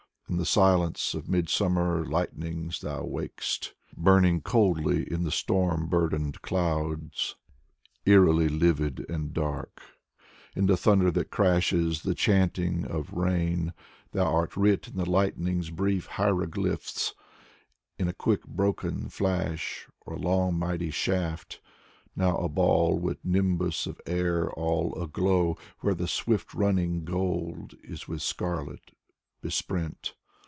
[0.29, 3.73] In the silence of midsummer lightnings thou wak'st.
[3.97, 7.35] Burning coldly in storm burdened clouds.
[8.05, 9.81] Eerily livid and dark.
[9.83, 13.73] Konstantin Balmont 77 In the thunder that crashes, the chanting of rain,
[14.13, 17.13] Thou art writ in the lightning's brief hieroglyphs,
[17.99, 21.59] In a quick broken flash Or a long mighty shaft,
[22.15, 27.75] Now a ball with a nimbus of air all aglow Where the swift running gold
[27.83, 28.91] Is with scarlet
[29.41, 30.13] besprent.